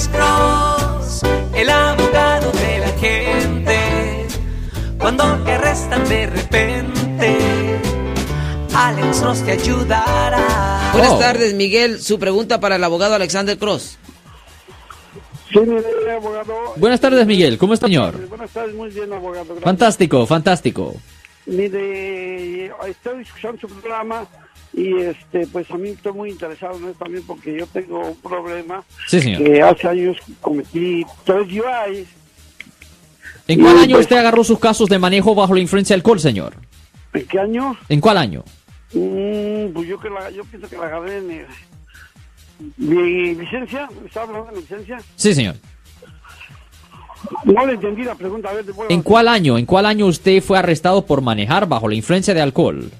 [0.00, 1.22] Alex Cross,
[1.54, 4.26] el abogado de la gente.
[4.98, 7.38] Cuando te arrestan de repente,
[8.72, 10.90] Alex Cross te ayudará.
[10.94, 12.00] Buenas tardes, Miguel.
[12.00, 13.98] Su pregunta para el abogado Alexander Cross.
[15.52, 16.54] Sí, abogado.
[16.76, 17.58] Buenas tardes, Miguel.
[17.58, 18.26] ¿Cómo está, señor?
[18.26, 19.44] Buenas tardes, muy bien, abogado.
[19.44, 19.64] gracias.
[19.64, 20.94] Fantástico, fantástico.
[21.46, 24.26] Mire, estoy escuchando su programa
[24.72, 28.84] y este, pues a mí estoy muy interesado en también porque yo tengo un problema
[29.08, 29.42] Sí, señor.
[29.42, 32.08] que hace años cometí tres UIs.
[33.48, 36.00] ¿En cuál Y, año pues- usted agarró sus casos de manejo bajo la influencia del
[36.00, 36.54] alcohol, señor?
[37.12, 37.76] ¿En qué año?
[37.88, 38.44] ¿En cuál año?
[38.92, 41.46] Mm, pues yo que la, yo pienso que la agarré en eh,
[42.76, 44.98] mi licencia, ¿me estaba hablando de mi licencia?
[45.16, 45.56] Sí, señor.
[47.44, 49.58] No le entendí la pregunta, a ver, ¿En cuál año?
[49.58, 52.90] ¿En cuál año usted fue arrestado por manejar bajo la influencia de alcohol?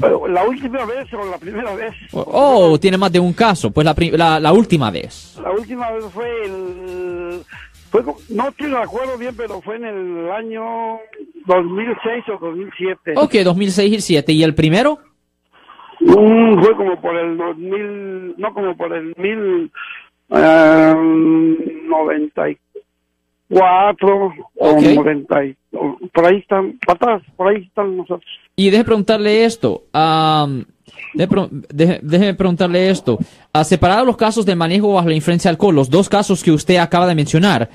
[0.00, 1.92] Pero, ¿La última vez o la primera vez?
[2.12, 3.70] Oh, tiene más de un caso.
[3.70, 5.38] Pues la, la, la última vez.
[5.42, 7.42] La última vez fue el...
[7.90, 10.98] Fue, no te acuerdo bien, pero fue en el año
[11.46, 13.14] 2006 o 2007.
[13.16, 14.32] Ok, 2006 y 2007.
[14.32, 14.98] ¿Y el primero?
[16.00, 19.70] Mm, fue como por el 2000, no como por el mil
[20.30, 20.94] eh,
[21.86, 22.56] 94
[23.60, 24.82] Ok.
[24.86, 28.24] o 90, y- o- por ahí están, para atrás, por ahí están nosotros.
[28.56, 29.84] Y deje preguntarle esto.
[29.92, 30.64] am,
[31.14, 31.28] deje
[31.72, 33.18] deje- déjeme preguntarle esto.
[33.52, 36.50] A separar los casos de manejo bajo la influencia de alcohol, los dos casos que
[36.52, 37.68] usted acaba de mencionar,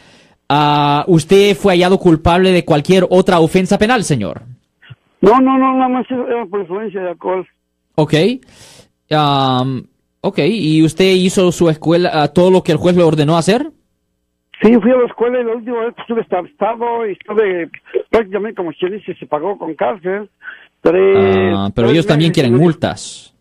[0.50, 4.42] ah, ¿usted fue hallado culpable de cualquier otra ofensa penal, señor?
[5.22, 7.46] No, no, no, nada más era por influencia de alcohol.
[7.96, 8.14] Ok.
[9.12, 9.86] Am,
[10.22, 13.72] ok, ¿y usted hizo su escuela, ah, todo lo que el juez le ordenó hacer?
[14.62, 17.70] Sí, fui a la escuela y la última vez estuve estado y estuve
[18.10, 20.30] prácticamente como quien dice, se pagó con cárcel.
[20.82, 22.44] Tres- Ah, pero tres ellos también meses.
[22.44, 23.34] quieren multas.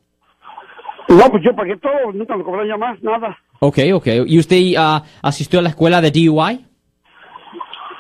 [1.08, 3.36] No, pues yo pagué todo, nunca me cobraron ya más, nada.
[3.60, 4.06] Ok, ok.
[4.26, 6.64] ¿Y usted ah, asistió a la escuela de DUI?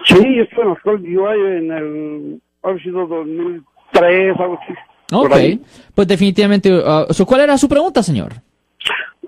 [0.04, 4.74] Sí, yo estuve en la escuela de UI en el, ha sido 2003, algo así.
[5.12, 5.66] Ok.
[5.94, 6.70] Pues definitivamente.
[6.84, 8.32] ah, so, ¿Cuál era su pregunta, señor?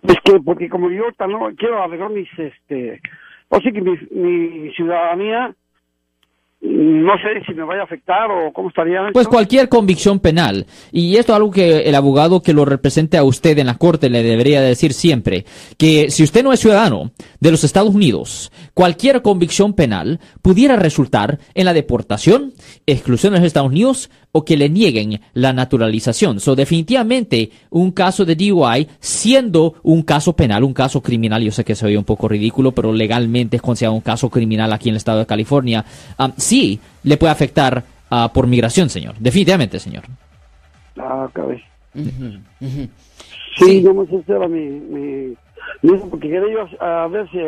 [0.02, 3.00] Es que, porque como yo no quiero arreglar mis, este,
[3.50, 5.54] o sí que mi, mi ciudadanía,
[6.62, 9.00] no sé si me vaya a afectar o cómo estaría.
[9.12, 10.66] Pues cualquier convicción penal.
[10.92, 14.10] Y esto es algo que el abogado que lo represente a usted en la corte
[14.10, 15.46] le debería decir siempre.
[15.78, 21.38] Que si usted no es ciudadano de los Estados Unidos, cualquier convicción penal pudiera resultar
[21.54, 22.52] en la deportación,
[22.86, 26.40] exclusión de los Estados Unidos o que le nieguen la naturalización.
[26.40, 31.64] So, definitivamente, un caso de DUI, siendo un caso penal, un caso criminal, yo sé
[31.64, 34.94] que se oye un poco ridículo, pero legalmente es considerado un caso criminal aquí en
[34.94, 35.84] el estado de California,
[36.18, 39.14] um, sí le puede afectar ah, por migración, señor.
[39.18, 40.02] Definitivamente, señor.
[40.98, 41.28] Ah.
[41.94, 42.88] Ujú.
[43.56, 45.34] Sí, no sé si era mi, mi,
[45.82, 47.38] mi porque quería yo a ver si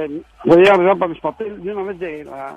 [0.44, 2.56] podía arreglar para mis papeles de una vez de la,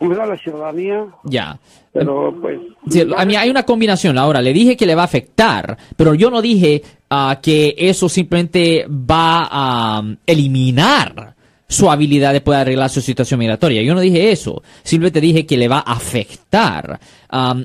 [0.00, 1.58] era la ciudadanía, Ya.
[1.92, 2.58] pero pues...
[2.88, 4.18] Sí, a mí hay una combinación.
[4.18, 8.08] Ahora, le dije que le va a afectar, pero yo no dije ah, que eso
[8.08, 11.34] simplemente va a um, eliminar
[11.72, 13.82] su habilidad de poder arreglar su situación migratoria.
[13.82, 14.62] Yo no dije eso.
[14.82, 17.00] Simplemente dije que le va a afectar.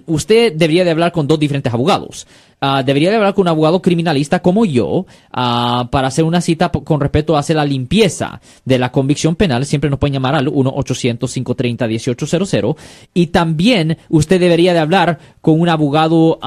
[0.05, 2.25] Usted debería de hablar con dos diferentes abogados.
[2.59, 6.69] Ah, debería de hablar con un abogado criminalista como yo ah, para hacer una cita
[6.69, 9.63] con respecto a hacer la limpieza de la convicción penal.
[9.65, 12.75] Siempre nos pueden llamar al 1-800-530-1800.
[13.13, 16.39] Y también usted debería de hablar con un abogado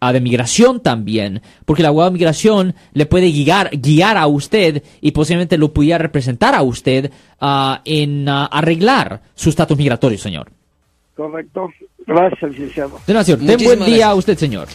[0.00, 4.82] ah, de migración también, porque el abogado de migración le puede guiar, guiar a usted
[5.00, 10.50] y posiblemente lo pudiera representar a usted ah, en ah, arreglar su estatus migratorio, señor.
[11.14, 11.68] Correcto.
[12.06, 12.98] Gracias, licenciado.
[13.06, 13.40] De nada, señor.
[13.40, 14.08] Ten buen día gracias.
[14.08, 14.68] a usted, señor.